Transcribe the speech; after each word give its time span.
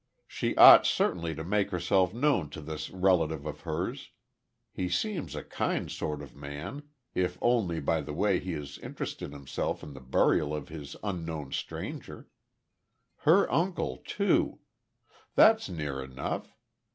She 0.25 0.55
ought 0.57 0.87
certainly 0.87 1.35
to 1.35 1.43
make 1.43 1.69
herself 1.69 2.11
known 2.11 2.49
to 2.57 2.61
this 2.61 2.89
relative 2.89 3.45
of 3.45 3.61
hers 3.61 4.09
he 4.73 4.89
seems 4.89 5.35
a 5.35 5.43
kind 5.43 5.91
sort 5.91 6.23
of 6.23 6.35
man 6.35 6.89
if 7.13 7.37
only 7.39 7.79
by 7.79 8.01
the 8.01 8.11
way 8.11 8.39
he 8.39 8.53
has 8.53 8.79
interested 8.79 9.31
himself 9.31 9.83
in 9.83 9.93
the 9.93 10.01
burial 10.01 10.55
of 10.55 10.69
this 10.69 10.95
unknown 11.03 11.51
stranger. 11.51 12.27
Her 13.29 13.47
uncle 13.51 14.01
too. 14.03 14.61
That's 15.35 15.69
near 15.69 16.03
enough. 16.03 16.57